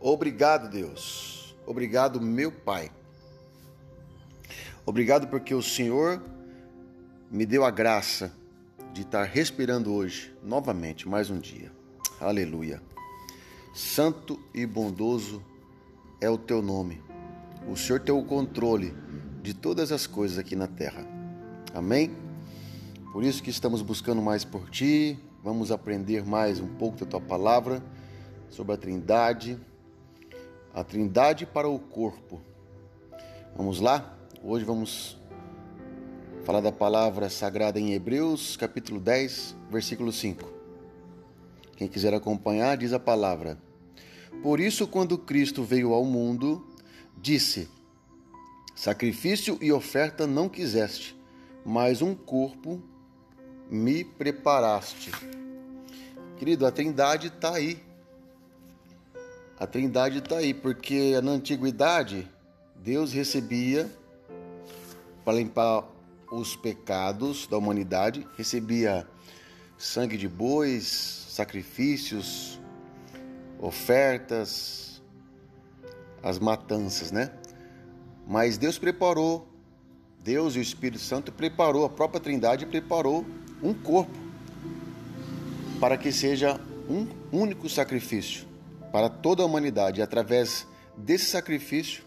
[0.00, 1.56] Obrigado, Deus.
[1.66, 2.90] Obrigado, meu Pai.
[4.86, 6.22] Obrigado porque o Senhor
[7.30, 8.32] me deu a graça
[8.92, 11.72] de estar respirando hoje, novamente, mais um dia.
[12.20, 12.80] Aleluia.
[13.74, 15.42] Santo e bondoso
[16.20, 17.02] é o teu nome.
[17.68, 18.94] O Senhor tem o controle
[19.42, 21.04] de todas as coisas aqui na terra.
[21.74, 22.16] Amém?
[23.12, 27.20] Por isso que estamos buscando mais por ti, vamos aprender mais um pouco da tua
[27.20, 27.82] palavra
[28.48, 29.58] sobre a Trindade,
[30.72, 32.40] a Trindade para o corpo.
[33.56, 34.16] Vamos lá?
[34.42, 35.18] Hoje vamos
[36.44, 40.52] falar da palavra sagrada em Hebreus, capítulo 10, versículo 5.
[41.76, 43.58] Quem quiser acompanhar, diz a palavra:
[44.42, 46.66] Por isso, quando Cristo veio ao mundo,
[47.16, 47.68] disse:
[48.74, 51.16] Sacrifício e oferta não quiseste,
[51.64, 52.80] mas um corpo
[53.70, 55.10] me preparaste.
[56.36, 57.87] Querido, a Trindade está aí.
[59.60, 62.30] A Trindade está aí, porque na antiguidade
[62.76, 63.90] Deus recebia
[65.24, 65.84] para limpar
[66.30, 69.04] os pecados da humanidade, recebia
[69.76, 70.86] sangue de bois,
[71.30, 72.60] sacrifícios,
[73.58, 75.02] ofertas,
[76.22, 77.32] as matanças, né?
[78.28, 79.48] Mas Deus preparou,
[80.22, 83.26] Deus e o Espírito Santo preparou, a própria Trindade preparou
[83.60, 84.16] um corpo
[85.80, 88.47] para que seja um único sacrifício
[88.92, 90.02] para toda a humanidade.
[90.02, 92.02] Através desse sacrifício,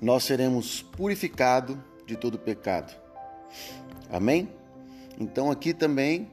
[0.00, 2.94] nós seremos purificados de todo pecado.
[4.10, 4.48] Amém?
[5.18, 6.30] Então aqui também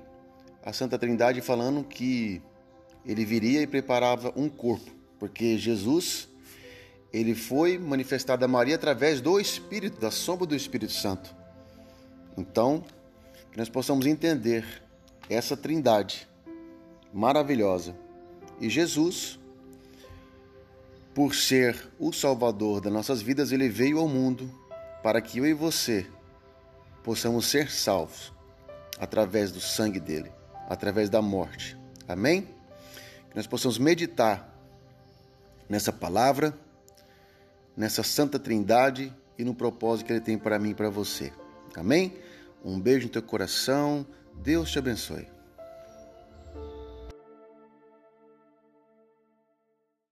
[0.64, 2.42] a Santa Trindade falando que
[3.06, 6.28] ele viria e preparava um corpo, porque Jesus
[7.12, 11.36] ele foi manifestado a Maria através do Espírito, da sombra do Espírito Santo.
[12.38, 12.84] Então,
[13.52, 14.64] que nós possamos entender
[15.30, 16.28] essa Trindade
[17.14, 17.96] maravilhosa.
[18.60, 19.40] E Jesus
[21.20, 24.50] por ser o Salvador das nossas vidas, ele veio ao mundo
[25.04, 26.08] para que eu e você
[27.04, 28.32] possamos ser salvos
[28.98, 30.32] através do sangue dele,
[30.70, 31.78] através da morte.
[32.08, 32.44] Amém?
[33.30, 34.50] Que nós possamos meditar
[35.68, 36.58] nessa palavra,
[37.76, 41.34] nessa santa trindade e no propósito que ele tem para mim e para você.
[41.76, 42.18] Amém?
[42.64, 44.06] Um beijo no teu coração.
[44.36, 45.39] Deus te abençoe.